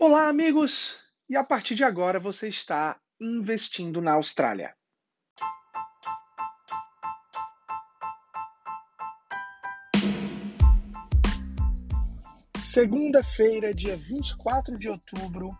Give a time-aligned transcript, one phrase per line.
[0.00, 0.94] Olá, amigos!
[1.28, 4.72] E a partir de agora você está investindo na Austrália.
[12.60, 15.50] Segunda-feira, dia 24 de outubro.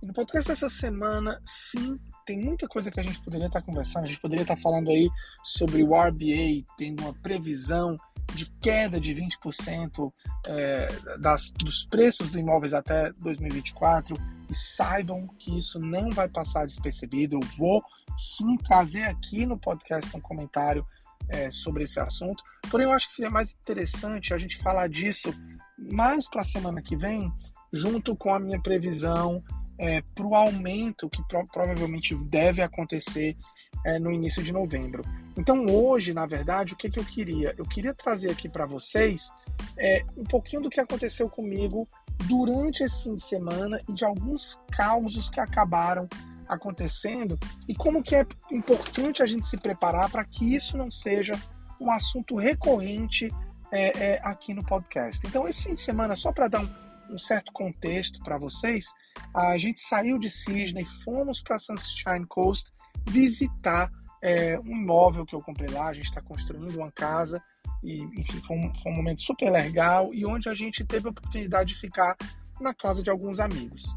[0.00, 4.04] E no podcast dessa semana, sim, tem muita coisa que a gente poderia estar conversando.
[4.04, 5.10] A gente poderia estar falando aí
[5.42, 7.96] sobre o RBA tendo uma previsão
[8.34, 10.12] de queda de 20%
[10.46, 10.88] é,
[11.18, 14.16] das, dos preços dos imóveis até 2024
[14.48, 17.36] e saibam que isso não vai passar despercebido.
[17.36, 17.82] Eu vou
[18.16, 20.86] sim trazer aqui no podcast um comentário
[21.28, 22.42] é, sobre esse assunto.
[22.70, 25.32] Porém, eu acho que seria mais interessante a gente falar disso
[25.76, 27.32] mais para a semana que vem,
[27.72, 29.42] junto com a minha previsão
[29.78, 33.36] é, para o aumento que pro provavelmente deve acontecer
[33.84, 35.04] é, no início de novembro.
[35.36, 37.54] Então hoje, na verdade, o que, que eu queria?
[37.56, 39.30] Eu queria trazer aqui para vocês
[39.78, 41.86] é, um pouquinho do que aconteceu comigo
[42.24, 46.08] durante esse fim de semana e de alguns causos que acabaram
[46.48, 51.38] acontecendo e como que é importante a gente se preparar para que isso não seja
[51.80, 53.30] um assunto recorrente
[53.70, 55.24] é, é, aqui no podcast.
[55.26, 56.68] Então esse fim de semana, só para dar um,
[57.10, 58.86] um certo contexto para vocês,
[59.34, 62.70] a gente saiu de Sydney, fomos para Sunshine Coast
[63.08, 63.90] visitar
[64.22, 65.88] é, um imóvel que eu comprei lá.
[65.88, 67.42] A gente está construindo uma casa
[67.82, 71.10] e, enfim, foi um, foi um momento super legal e onde a gente teve a
[71.10, 72.16] oportunidade de ficar
[72.60, 73.94] na casa de alguns amigos.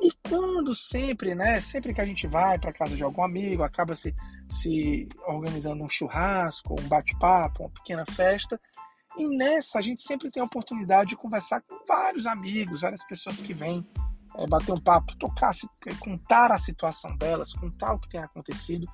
[0.00, 3.94] E quando sempre, né, sempre que a gente vai para casa de algum amigo, acaba
[3.94, 4.12] se,
[4.50, 8.60] se organizando um churrasco, um bate-papo, uma pequena festa.
[9.16, 13.42] E nessa a gente sempre tem a oportunidade de conversar com vários amigos, várias pessoas
[13.42, 13.86] que vêm
[14.36, 15.52] é, bater um papo, tocar,
[16.00, 18.86] contar a situação delas, contar o que tem acontecido.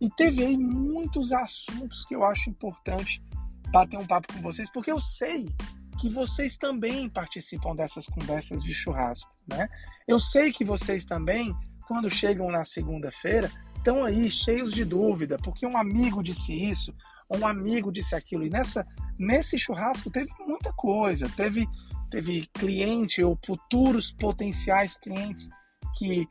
[0.00, 3.22] E teve aí muitos assuntos que eu acho importante
[3.70, 5.46] bater um papo com vocês, porque eu sei
[6.00, 9.68] que vocês também participam dessas conversas de churrasco, né?
[10.06, 11.54] Eu sei que vocês também,
[11.86, 16.94] quando chegam na segunda-feira, estão aí cheios de dúvida, porque um amigo disse isso,
[17.30, 18.86] um amigo disse aquilo, e nessa
[19.18, 21.66] nesse churrasco teve muita coisa, teve
[22.10, 25.50] teve cliente ou futuros potenciais clientes
[25.96, 26.26] que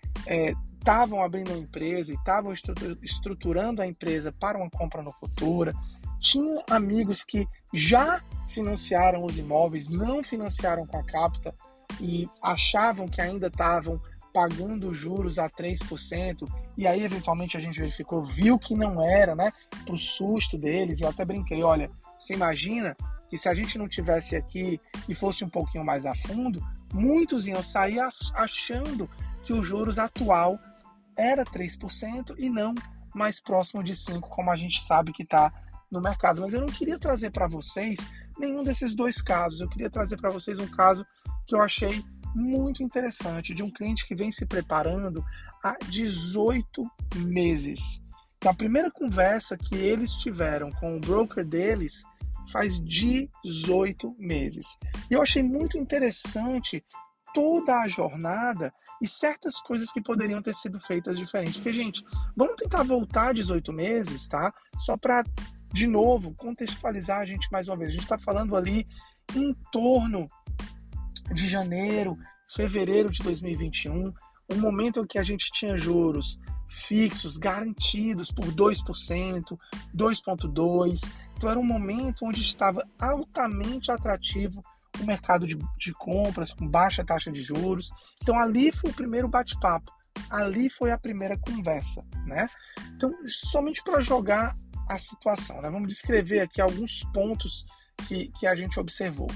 [0.80, 2.54] estavam é, abrindo uma empresa e estavam
[3.02, 5.72] estruturando a empresa para uma compra no futuro.
[6.20, 11.54] Tinha amigos que já financiaram os imóveis, não financiaram com a Capta
[12.02, 14.02] e achavam que ainda estavam
[14.38, 19.52] pagando juros a 3%, e aí eventualmente a gente verificou, viu que não era, né?
[19.84, 21.90] Pro susto deles, eu até brinquei, olha,
[22.20, 22.96] você imagina
[23.28, 26.62] que se a gente não tivesse aqui e fosse um pouquinho mais a fundo,
[26.94, 28.00] muitos iam sair
[28.36, 29.10] achando
[29.44, 30.60] que o juros atual
[31.18, 32.76] era 3% e não
[33.16, 35.52] mais próximo de 5%, como a gente sabe que está
[35.90, 36.42] no mercado.
[36.42, 37.98] Mas eu não queria trazer para vocês
[38.38, 39.62] nenhum desses dois casos.
[39.62, 41.04] Eu queria trazer para vocês um caso
[41.48, 42.04] que eu achei
[42.38, 45.26] muito interessante de um cliente que vem se preparando
[45.64, 48.00] há 18 meses.
[48.38, 52.04] Então, a primeira conversa que eles tiveram com o broker deles
[52.52, 54.78] faz 18 meses.
[55.10, 56.86] E eu achei muito interessante
[57.34, 58.72] toda a jornada
[59.02, 61.58] e certas coisas que poderiam ter sido feitas diferentes.
[61.58, 62.04] Porque, gente,
[62.36, 64.54] vamos tentar voltar 18 meses, tá?
[64.78, 65.24] Só para,
[65.74, 67.90] de novo, contextualizar a gente mais uma vez.
[67.90, 68.88] A gente está falando ali
[69.36, 70.28] em torno
[71.34, 72.18] de janeiro,
[72.50, 74.14] fevereiro de 2021,
[74.50, 79.58] um momento em que a gente tinha juros fixos, garantidos por 2%,
[79.96, 81.10] 2,2%.
[81.36, 84.62] Então era um momento onde estava altamente atrativo
[85.00, 87.92] o mercado de, de compras, com baixa taxa de juros.
[88.22, 89.92] Então ali foi o primeiro bate-papo,
[90.30, 92.50] ali foi a primeira conversa, né?
[92.96, 94.56] Então, somente para jogar
[94.90, 95.70] a situação, né?
[95.70, 97.66] Vamos descrever aqui alguns pontos
[98.08, 99.28] que, que a gente observou.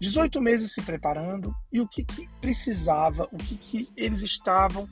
[0.00, 4.88] 18 meses se preparando e o que, que precisava, o que, que eles estavam.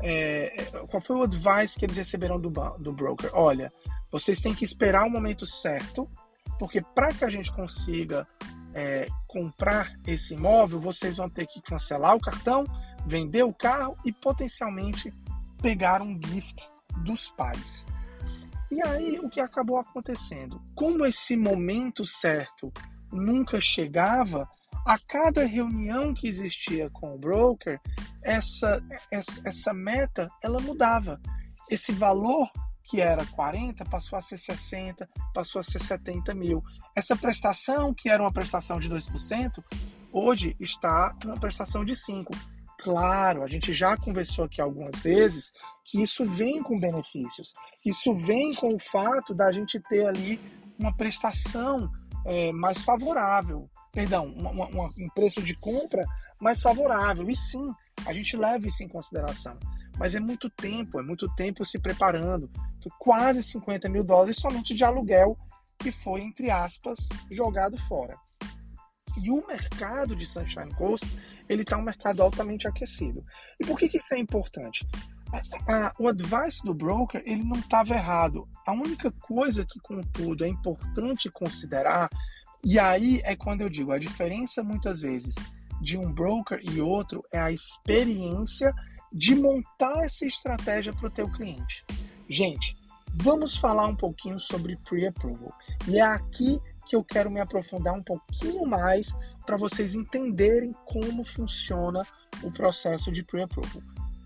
[0.00, 3.30] É, qual foi o advice que eles receberam do, do broker?
[3.32, 3.72] Olha,
[4.10, 6.08] vocês têm que esperar o momento certo,
[6.58, 8.26] porque para que a gente consiga
[8.74, 12.64] é, comprar esse imóvel, vocês vão ter que cancelar o cartão,
[13.06, 15.12] vender o carro e potencialmente
[15.62, 16.68] pegar um gift
[17.04, 17.86] dos pais.
[18.70, 20.60] E aí o que acabou acontecendo?
[20.74, 22.72] Como esse momento certo
[23.14, 24.48] nunca chegava,
[24.84, 27.80] a cada reunião que existia com o broker,
[28.22, 31.20] essa, essa, essa meta ela mudava.
[31.70, 32.50] Esse valor
[32.82, 36.62] que era 40 passou a ser 60, passou a ser 70 mil.
[36.94, 39.64] Essa prestação, que era uma prestação de 2%,
[40.12, 42.26] hoje está uma prestação de 5%.
[42.76, 45.52] Claro, a gente já conversou aqui algumas vezes
[45.86, 47.54] que isso vem com benefícios.
[47.82, 50.38] Isso vem com o fato da gente ter ali
[50.78, 51.90] uma prestação
[52.24, 56.04] é, mais favorável, perdão, uma, uma, um preço de compra
[56.40, 57.28] mais favorável.
[57.28, 57.64] E sim,
[58.06, 59.56] A gente leva isso em consideração.
[59.98, 62.50] Mas é muito tempo, é muito tempo se preparando.
[62.82, 65.38] Foi quase 50 mil dólares somente de aluguel
[65.78, 66.98] que foi, entre aspas,
[67.30, 68.16] jogado fora.
[69.22, 71.06] E o mercado de Sunshine Coast,
[71.48, 73.24] ele está um mercado altamente aquecido.
[73.60, 74.86] E por que, que isso é importante?
[75.68, 78.48] A, o advice do broker, ele não estava errado.
[78.66, 82.08] A única coisa que, contudo, é importante considerar,
[82.64, 85.34] e aí é quando eu digo, a diferença muitas vezes
[85.80, 88.72] de um broker e outro é a experiência
[89.12, 91.84] de montar essa estratégia para o teu cliente.
[92.28, 92.76] Gente,
[93.14, 95.52] vamos falar um pouquinho sobre pre-approval.
[95.86, 99.16] E é aqui que eu quero me aprofundar um pouquinho mais
[99.46, 102.02] para vocês entenderem como funciona
[102.42, 103.82] o processo de pre-approval.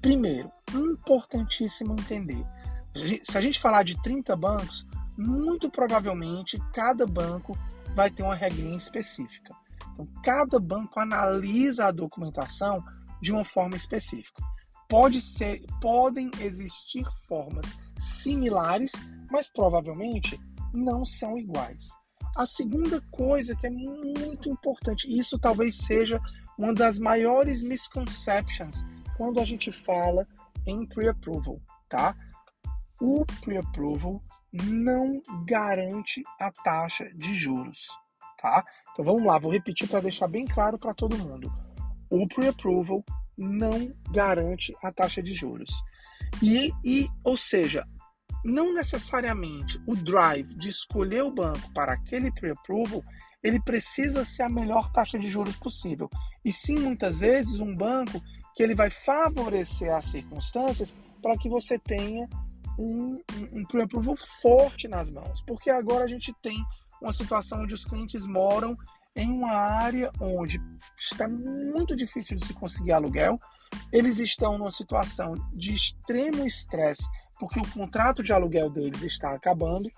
[0.08, 2.43] Primeiro, importantíssimo entender.
[3.22, 4.87] Se a gente falar de 30 bancos,
[5.19, 7.55] muito provavelmente cada banco
[7.94, 9.55] vai ter uma regrinha específica.
[9.93, 12.82] Então, cada banco analisa a documentação
[13.20, 14.43] de uma forma específica.
[14.88, 18.93] Pode ser, podem existir formas similares,
[19.31, 20.40] mas provavelmente
[20.72, 21.87] não são iguais.
[22.34, 26.19] A segunda coisa que é muito importante, isso talvez seja
[26.56, 28.82] uma das maiores misconceptions
[29.18, 30.26] quando a gente fala
[30.64, 32.16] em pre-approval, tá?
[33.00, 34.22] O pre-approval
[34.52, 37.88] não garante a taxa de juros,
[38.40, 38.64] tá?
[38.92, 41.52] Então vamos lá, vou repetir para deixar bem claro para todo mundo.
[42.08, 43.04] O pre-approval
[43.36, 45.70] não garante a taxa de juros.
[46.40, 47.84] E, e, ou seja,
[48.44, 53.02] não necessariamente o drive de escolher o banco para aquele pre-approval,
[53.42, 56.08] ele precisa ser a melhor taxa de juros possível.
[56.44, 58.20] E sim, muitas vezes, um banco
[58.54, 62.28] que ele vai favorecer as circunstâncias para que você tenha
[62.78, 63.14] um,
[63.54, 63.66] um,
[64.12, 65.42] um forte nas mãos.
[65.42, 66.56] Porque agora a gente tem
[67.00, 68.76] uma situação onde os clientes moram
[69.14, 70.60] em uma área onde
[70.96, 73.38] está muito difícil de se conseguir aluguel,
[73.92, 77.04] eles estão numa situação de extremo estresse
[77.38, 79.90] porque o contrato de aluguel deles está acabando,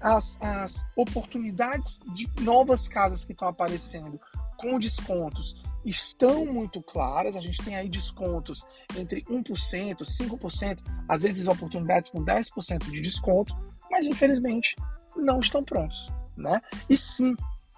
[0.00, 4.20] as, as oportunidades de novas casas que estão aparecendo
[4.56, 7.36] com descontos estão muito claras.
[7.36, 8.64] A gente tem aí descontos
[8.96, 10.78] entre 1%, 5%,
[11.08, 13.54] às vezes oportunidades com 10% de desconto,
[13.90, 14.76] mas infelizmente
[15.16, 16.10] não estão prontos.
[16.36, 16.60] Né?
[16.88, 17.34] E sim,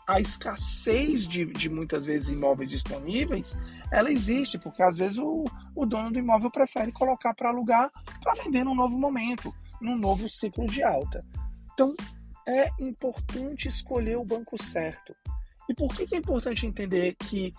[0.06, 3.56] a escassez de, de muitas vezes imóveis disponíveis
[3.92, 5.44] ela existe, porque às vezes o,
[5.76, 7.90] o dono do imóvel prefere colocar para alugar
[8.22, 11.22] para vender num novo momento, num novo ciclo de alta.
[11.74, 11.94] Então,
[12.48, 15.14] é importante escolher o banco certo.
[15.68, 17.52] E por que, que é importante entender que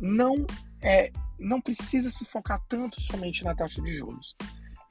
[0.00, 0.46] não
[0.82, 4.36] é não precisa se focar tanto somente na taxa de juros?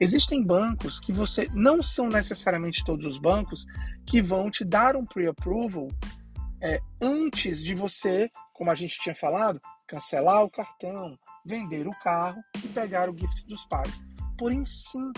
[0.00, 3.66] Existem bancos que você não são necessariamente todos os bancos
[4.06, 5.88] que vão te dar um pre-approval
[6.60, 12.42] é, antes de você, como a gente tinha falado, cancelar o cartão, vender o carro
[12.64, 14.02] e pegar o gift dos pais.
[14.38, 15.12] Porém, sim,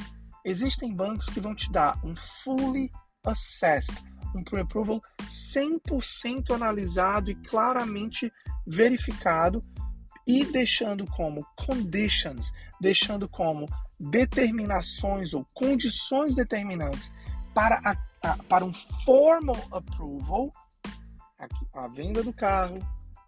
[0.45, 2.91] existem bancos que vão te dar um fully
[3.25, 3.95] assessed,
[4.35, 8.33] um pre-approval 100% analisado e claramente
[8.67, 9.63] verificado
[10.27, 13.67] e deixando como conditions, deixando como
[13.99, 17.13] determinações ou condições determinantes
[17.55, 20.53] para, a, a, para um formal approval,
[21.39, 22.79] a, a venda do carro,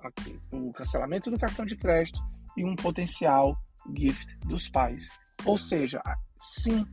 [0.00, 2.20] aqui, o cancelamento do cartão de crédito
[2.56, 3.58] e um potencial
[3.96, 5.08] gift dos pais.
[5.44, 6.00] Ou seja,
[6.38, 6.86] sim,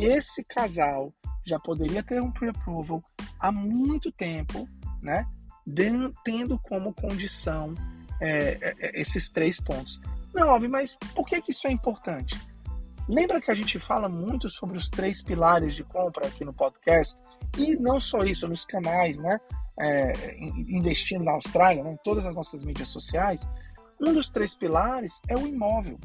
[0.00, 1.12] esse casal
[1.44, 3.02] já poderia ter um pre-approval
[3.38, 4.68] há muito tempo,
[5.02, 5.26] né?
[6.24, 7.74] tendo como condição
[8.20, 10.00] é, é, é, esses três pontos.
[10.34, 12.40] Não, óbvio, mas por que, que isso é importante?
[13.08, 17.18] Lembra que a gente fala muito sobre os três pilares de compra aqui no podcast?
[17.58, 19.38] E não só isso, nos canais, né?
[19.78, 23.48] é, investindo na Austrália, né, em todas as nossas mídias sociais,
[24.00, 25.98] um dos três pilares é o imóvel.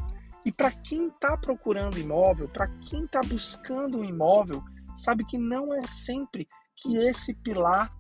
[0.46, 4.63] E para quem está procurando imóvel, para quem está buscando um imóvel,
[4.97, 7.91] sabe que não é sempre que esse pilar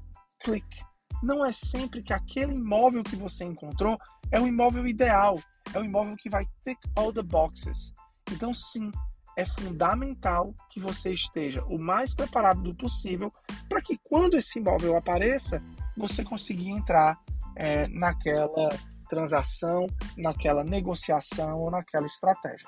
[0.41, 0.85] clique.
[1.23, 3.97] Não é sempre que aquele imóvel que você encontrou
[4.31, 5.41] é o imóvel ideal,
[5.73, 7.93] é o imóvel que vai tick all the boxes.
[8.31, 8.91] Então, sim,
[9.35, 13.31] é fundamental que você esteja o mais preparado possível
[13.69, 15.63] para que quando esse imóvel apareça,
[15.95, 17.19] você consiga entrar
[17.55, 18.69] é, naquela
[19.09, 19.87] transação,
[20.17, 22.67] naquela negociação ou naquela estratégia.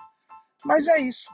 [0.66, 1.30] Mas é isso.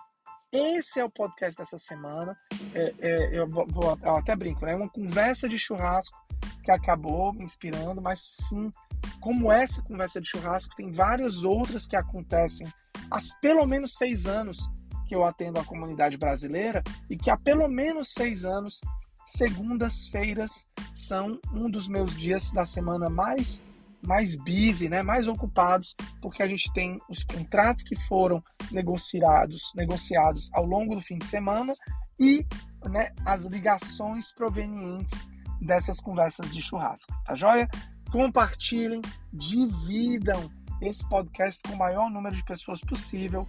[0.55, 2.37] Esse é o podcast dessa semana.
[2.73, 4.71] É, é, eu, vou, vou, eu até brinco, né?
[4.71, 6.17] É uma conversa de churrasco
[6.63, 8.71] que acabou me inspirando, mas sim,
[9.19, 12.71] como essa conversa de churrasco, tem várias outras que acontecem
[13.11, 14.59] há pelo menos seis anos
[15.05, 18.79] que eu atendo a comunidade brasileira e que há pelo menos seis anos,
[19.27, 23.61] segundas-feiras são um dos meus dias da semana mais
[24.05, 30.49] mais busy, né, mais ocupados, porque a gente tem os contratos que foram negociados, negociados
[30.53, 31.73] ao longo do fim de semana
[32.19, 32.45] e
[32.89, 35.27] né, as ligações provenientes
[35.61, 37.67] dessas conversas de churrasco, tá joia?
[38.11, 39.01] Compartilhem,
[39.33, 40.49] dividam
[40.81, 43.45] esse podcast com o maior número de pessoas possível.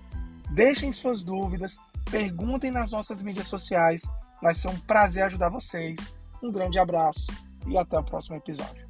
[0.53, 1.77] Deixem suas dúvidas,
[2.11, 4.03] perguntem nas nossas mídias sociais.
[4.43, 5.97] Vai ser um prazer ajudar vocês.
[6.43, 7.27] Um grande abraço
[7.67, 8.86] e até o próximo episódio.